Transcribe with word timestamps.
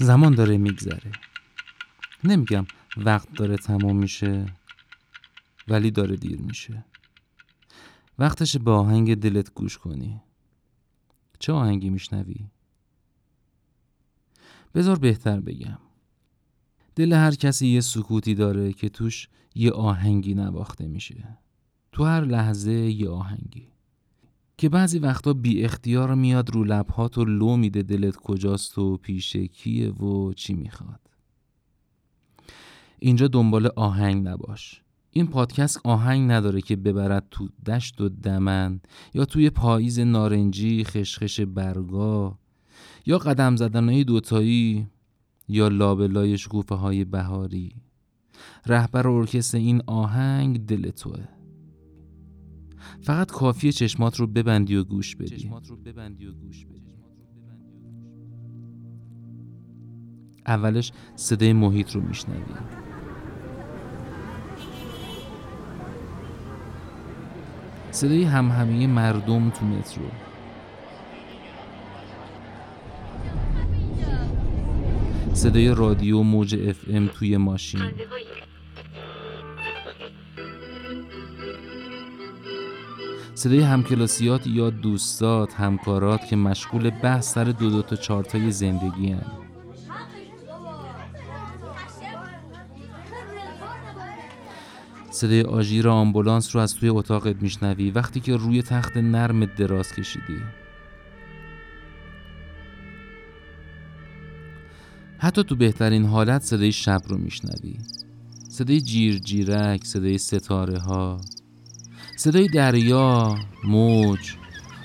زمان 0.00 0.34
داره 0.34 0.58
میگذره. 0.58 1.12
نمیگم 2.24 2.66
وقت 2.96 3.32
داره 3.32 3.56
تمام 3.56 3.96
میشه 3.96 4.46
ولی 5.68 5.90
داره 5.90 6.16
دیر 6.16 6.40
میشه. 6.40 6.84
وقتش 8.18 8.56
به 8.56 8.70
آهنگ 8.70 9.14
دلت 9.14 9.54
گوش 9.54 9.78
کنی. 9.78 10.20
چه 11.38 11.52
آهنگی 11.52 11.90
میشنوی؟ 11.90 12.50
بذار 14.74 14.98
بهتر 14.98 15.40
بگم. 15.40 15.78
دل 16.96 17.12
هر 17.12 17.34
کسی 17.34 17.66
یه 17.66 17.80
سکوتی 17.80 18.34
داره 18.34 18.72
که 18.72 18.88
توش 18.88 19.28
یه 19.54 19.70
آهنگی 19.70 20.34
نواخته 20.34 20.88
میشه. 20.88 21.38
تو 21.92 22.04
هر 22.04 22.20
لحظه 22.20 22.72
یه 22.72 23.08
آهنگی. 23.08 23.68
که 24.60 24.68
بعضی 24.68 24.98
وقتا 24.98 25.32
بی 25.32 25.64
اختیار 25.64 26.14
میاد 26.14 26.50
رو 26.50 26.64
لبهات 26.64 27.18
و 27.18 27.24
لو 27.24 27.56
میده 27.56 27.82
دلت 27.82 28.16
کجاست 28.16 28.78
و 28.78 28.96
پیش 28.96 29.36
کیه 29.36 29.90
و 29.90 30.32
چی 30.32 30.54
می‌خواد. 30.54 31.00
اینجا 32.98 33.28
دنبال 33.28 33.70
آهنگ 33.76 34.28
نباش. 34.28 34.82
این 35.10 35.26
پادکست 35.26 35.80
آهنگ 35.84 36.30
نداره 36.30 36.60
که 36.60 36.76
ببرد 36.76 37.26
تو 37.30 37.48
دشت 37.66 38.00
و 38.00 38.08
دمن 38.08 38.80
یا 39.14 39.24
توی 39.24 39.50
پاییز 39.50 40.00
نارنجی 40.00 40.84
خشخش 40.84 41.40
برگا 41.40 42.38
یا 43.06 43.18
قدم 43.18 43.56
زدنهای 43.56 44.04
دوتایی 44.04 44.86
یا 45.48 45.68
لابلای 45.68 46.38
شکوفه 46.38 46.74
های 46.74 47.04
بهاری. 47.04 47.72
رهبر 48.66 49.08
ارکستر 49.08 49.58
این 49.58 49.82
آهنگ 49.86 50.66
دل 50.66 50.90
توه. 50.90 51.39
فقط 53.00 53.30
کافی 53.30 53.72
چشمات 53.72 54.20
رو 54.20 54.26
ببندی 54.26 54.76
و 54.76 54.84
گوش 54.84 55.16
بدی. 55.16 55.50
اولش 60.46 60.92
صدای 61.16 61.52
محیط 61.52 61.92
رو 61.92 62.00
میشنوی. 62.00 62.42
صدای 67.90 68.24
همهمه 68.24 68.86
مردم 68.86 69.50
تو 69.50 69.66
مترو. 69.66 70.04
صدای 75.32 75.74
رادیو 75.74 76.22
موج 76.22 76.54
اف 76.68 76.84
ام 76.90 77.06
توی 77.06 77.36
ماشین. 77.36 77.80
صدای 83.40 83.60
همکلاسیات 83.60 84.46
یا 84.46 84.70
دوستات 84.70 85.54
همکارات 85.54 86.26
که 86.26 86.36
مشغول 86.36 86.90
بحث 86.90 87.32
سر 87.32 87.44
دو 87.44 87.70
دو 87.70 87.82
تا 87.82 87.96
چارتای 87.96 88.50
زندگی 88.50 89.12
هن. 89.12 89.22
صدای 95.10 95.42
آژیر 95.42 95.88
آمبولانس 95.88 96.56
رو 96.56 96.62
از 96.62 96.74
توی 96.74 96.88
اتاقت 96.88 97.42
میشنوی 97.42 97.90
وقتی 97.90 98.20
که 98.20 98.36
روی 98.36 98.62
تخت 98.62 98.96
نرم 98.96 99.44
دراز 99.44 99.92
کشیدی. 99.92 100.40
حتی 105.18 105.44
تو 105.44 105.56
بهترین 105.56 106.04
حالت 106.04 106.42
صدای 106.42 106.72
شب 106.72 107.00
رو 107.08 107.18
میشنوی. 107.18 107.76
صدای 108.48 108.80
جیر 108.80 109.18
جیرک 109.18 109.84
صدای 109.84 110.18
ستاره 110.18 110.78
ها 110.78 111.20
صدای 112.20 112.48
دریا 112.48 113.36
موج 113.64 114.34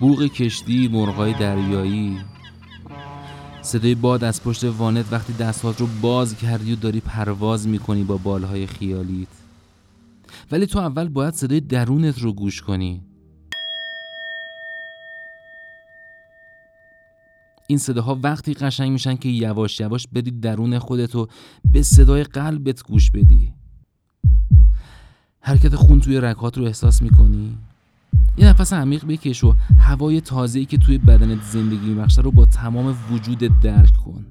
بوغ 0.00 0.26
کشتی 0.26 0.88
مرغای 0.88 1.32
دریایی. 1.32 2.18
صدای 3.62 3.94
باد 3.94 4.24
از 4.24 4.42
پشت 4.42 4.64
وانت 4.64 5.12
وقتی 5.12 5.32
دستات 5.32 5.80
رو 5.80 5.88
باز 6.02 6.36
کردی 6.36 6.72
و 6.72 6.76
داری 6.76 7.00
پرواز 7.00 7.68
می‌کنی 7.68 8.04
با 8.04 8.16
بالهای 8.16 8.66
خیالیت 8.66 9.28
ولی 10.52 10.66
تو 10.66 10.78
اول 10.78 11.08
باید 11.08 11.34
صدای 11.34 11.60
درونت 11.60 12.18
رو 12.18 12.32
گوش 12.32 12.62
کنی. 12.62 13.02
این 17.66 17.78
صداها 17.78 18.18
وقتی 18.22 18.54
قشنگ 18.54 18.92
میشن 18.92 19.16
که 19.16 19.28
یواش 19.28 19.80
یواش 19.80 20.06
بدی 20.14 20.30
درون 20.30 20.78
خودتو 20.78 21.28
به 21.72 21.82
صدای 21.82 22.24
قلبت 22.24 22.82
گوش 22.82 23.10
بدی. 23.10 23.52
حرکت 25.46 25.74
خون 25.74 26.00
توی 26.00 26.20
رگهات 26.20 26.58
رو 26.58 26.64
احساس 26.64 27.02
می‌کنی؟ 27.02 27.58
یه 28.38 28.46
نفس 28.46 28.72
عمیق 28.72 29.04
بکش 29.06 29.44
و 29.44 29.54
هوای 29.78 30.20
تازه‌ای 30.20 30.64
که 30.64 30.78
توی 30.78 30.98
بدنت 30.98 31.42
زندگی 31.42 31.88
میبخشه 31.88 32.22
رو 32.22 32.30
با 32.30 32.46
تمام 32.46 32.96
وجودت 33.10 33.60
درک 33.60 33.96
کن. 33.96 34.26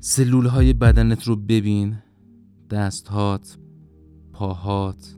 سلول 0.00 0.46
های 0.46 0.72
بدنت 0.72 1.24
رو 1.24 1.36
ببین. 1.36 1.96
دستهات 2.70 3.58
پاهات 4.32 5.16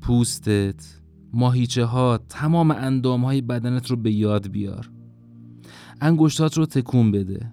پوستت 0.00 1.00
ماهیچه 1.32 1.84
ها 1.84 2.18
تمام 2.28 2.70
اندام 2.70 3.24
های 3.24 3.40
بدنت 3.40 3.90
رو 3.90 3.96
به 3.96 4.12
یاد 4.12 4.48
بیار. 4.48 4.90
انگشتات 6.00 6.58
رو 6.58 6.66
تکون 6.66 7.12
بده. 7.12 7.52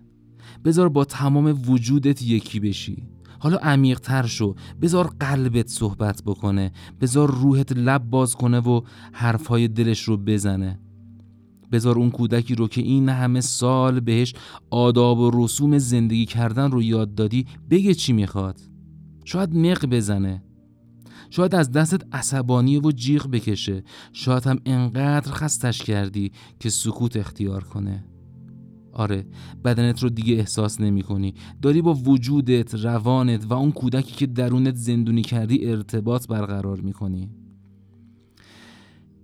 بذار 0.65 0.89
با 0.89 1.05
تمام 1.05 1.61
وجودت 1.67 2.21
یکی 2.21 2.59
بشی. 2.59 3.03
حالا 3.43 3.57
عمیق 3.57 3.99
تر 3.99 4.25
شو. 4.25 4.55
بذار 4.81 5.07
قلبت 5.19 5.67
صحبت 5.67 6.23
بکنه. 6.25 6.71
بذار 7.01 7.31
روحت 7.31 7.71
لب 7.71 8.09
باز 8.09 8.35
کنه 8.35 8.59
و 8.59 8.81
حرفهای 9.11 9.67
دلش 9.67 10.03
رو 10.03 10.17
بزنه. 10.17 10.79
بذار 11.71 11.95
اون 11.95 12.11
کودکی 12.11 12.55
رو 12.55 12.67
که 12.67 12.81
این 12.81 13.09
همه 13.09 13.41
سال 13.41 13.99
بهش 13.99 14.33
آداب 14.69 15.19
و 15.19 15.31
رسوم 15.33 15.77
زندگی 15.77 16.25
کردن 16.25 16.71
رو 16.71 16.83
یاد 16.83 17.15
دادی 17.15 17.45
بگه 17.69 17.93
چی 17.93 18.13
می‌خواد. 18.13 18.59
شاید 19.25 19.55
مق 19.55 19.85
بزنه. 19.85 20.43
شاید 21.29 21.55
از 21.55 21.71
دستت 21.71 22.01
عصبانی 22.11 22.77
و 22.77 22.91
جیغ 22.91 23.27
بکشه. 23.27 23.83
شاید 24.13 24.47
هم 24.47 24.59
انقدر 24.65 25.31
خستش 25.31 25.81
کردی 25.81 26.31
که 26.59 26.69
سکوت 26.69 27.17
اختیار 27.17 27.63
کنه. 27.63 28.12
آره 28.93 29.25
بدنت 29.65 30.03
رو 30.03 30.09
دیگه 30.09 30.35
احساس 30.35 30.81
نمی 30.81 31.03
کنی 31.03 31.33
داری 31.61 31.81
با 31.81 31.93
وجودت 31.93 32.75
روانت 32.75 33.45
و 33.49 33.53
اون 33.53 33.71
کودکی 33.71 34.13
که 34.13 34.25
درونت 34.25 34.75
زندونی 34.75 35.21
کردی 35.21 35.65
ارتباط 35.65 36.27
برقرار 36.27 36.79
می 36.79 36.93
کنی 36.93 37.29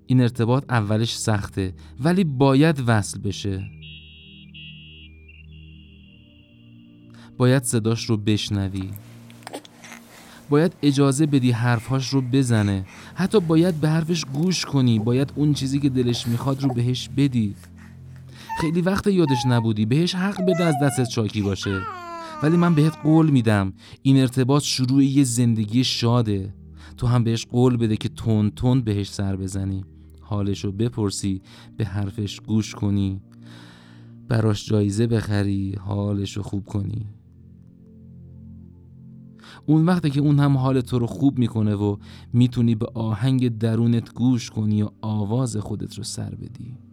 این 0.06 0.22
ارتباط 0.22 0.64
اولش 0.70 1.18
سخته 1.18 1.74
ولی 2.04 2.24
باید 2.24 2.84
وصل 2.88 3.20
بشه. 3.20 3.70
باید 7.38 7.64
صداش 7.64 8.06
رو 8.06 8.18
بشنوی. 8.18 8.90
باید 10.50 10.74
اجازه 10.82 11.26
بدی 11.26 11.52
حرفهاش 11.52 12.10
رو 12.10 12.22
بزنه. 12.22 12.86
حتی 13.16 13.40
باید 13.40 13.76
به 13.76 13.90
حرفش 13.90 14.26
گوش 14.26 14.66
کنی. 14.66 15.00
باید 15.00 15.34
اون 15.36 15.54
چیزی 15.54 15.80
که 15.80 15.90
دلش 15.90 16.28
می‌خواد 16.28 16.64
رو 16.64 16.74
بهش 16.74 17.10
بدی. 17.18 17.56
خیلی 18.60 18.82
وقت 18.82 19.08
یادش 19.08 19.46
نبودی. 19.46 19.86
بهش 19.86 20.16
حق 20.16 20.42
بده 20.42 20.64
از 20.64 20.76
دستت 20.82 21.10
شاکی 21.10 21.42
باشه. 21.42 21.82
ولی 22.44 22.58
من 22.58 22.76
بهت 22.76 22.98
قول 23.04 23.30
میدم. 23.30 23.74
این 24.02 24.20
ارتباط 24.20 24.64
شروع 24.64 25.04
یه 25.04 25.24
زندگی 25.24 25.84
شاده. 25.84 26.54
تو 26.98 27.08
هم 27.08 27.24
بهش 27.24 27.46
قول 27.46 27.78
بده 27.78 27.98
که 27.98 28.10
تون 28.10 28.50
تون 28.50 28.82
بهش 28.82 29.10
سر 29.10 29.36
بزنی. 29.36 29.84
حالش 30.22 30.66
رو 30.66 30.72
بپرسی 30.72 31.42
به 31.78 31.86
حرفش 31.86 32.40
گوش 32.40 32.76
کنی. 32.76 33.22
براش 34.28 34.66
جایزه 34.66 35.08
بخری 35.08 35.76
حالش 35.80 36.38
رو 36.38 36.44
خوب 36.44 36.66
کنی. 36.66 37.06
اون 39.66 39.86
وقتی 39.86 40.10
که 40.10 40.20
اون 40.20 40.40
هم 40.40 40.58
حال 40.58 40.82
تو 40.82 41.00
رو 41.00 41.08
خوب 41.08 41.40
می‌کنه 41.40 41.76
و 41.76 41.98
می‌تونی 42.34 42.76
به 42.76 42.86
آهنگ 42.94 43.58
درونت 43.58 44.14
گوش 44.14 44.50
کنی 44.50 44.84
و 44.84 44.90
آواز 45.02 45.58
خودت 45.58 45.98
رو 45.98 46.04
سر 46.04 46.36
بدی. 46.36 46.89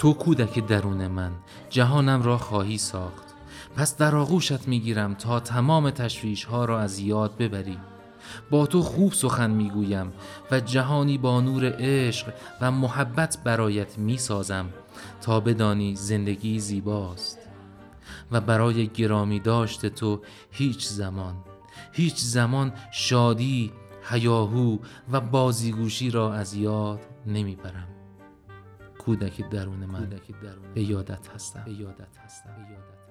تو 0.00 0.12
کودک 0.12 0.66
درون 0.66 1.06
من 1.06 1.32
جهانم 1.70 2.22
را 2.22 2.38
خواهی 2.38 2.78
ساخت. 2.78 3.34
پس 3.76 3.96
در 3.96 4.16
آغوشت 4.16 4.68
می‌گیرم 4.68 5.14
تا 5.14 5.40
تمام 5.40 5.90
تشویش 5.90 6.44
ها 6.44 6.64
را 6.64 6.80
از 6.80 6.98
یاد 6.98 7.36
ببری. 7.36 7.78
با 8.50 8.66
تو 8.66 8.82
خوب 8.82 9.12
سخن 9.12 9.50
می‌گویم 9.50 10.12
و 10.50 10.60
جهانی 10.60 11.18
با 11.18 11.40
نور 11.40 11.74
عشق 11.78 12.32
و 12.60 12.70
محبت 12.70 13.38
برایت 13.44 13.98
می‌سازم 13.98 14.66
تا 15.20 15.40
بدانی 15.40 15.96
زندگی 15.96 16.58
زیباست. 16.58 17.38
و 18.32 18.40
برای 18.40 18.86
گرامی 18.86 19.40
داشت 19.40 19.86
تو 19.86 20.20
هیچ 20.50 20.86
زمان 20.86 21.34
هیچ 21.92 22.16
زمان 22.16 22.72
شادی 22.92 23.72
هیاهو 24.10 24.78
و 25.12 25.20
بازیگوشی 25.20 26.10
را 26.10 26.34
از 26.34 26.54
یاد 26.54 27.00
نمی‌برم. 27.26 27.99
کودک 29.10 29.50
درون 29.50 29.86
من. 29.86 30.10
به 30.74 30.82
یادت 30.82 31.28
هستم. 31.34 31.62
به 31.64 31.72
یادت 31.72 32.18
هستم. 32.18 32.54
به 32.56 32.72
یادت 32.72 33.09